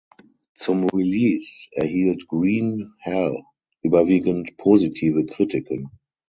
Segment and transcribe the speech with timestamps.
[0.55, 3.43] Zum Release erhielt "Green Hell"
[3.83, 5.91] überwiegend positive Kritiken.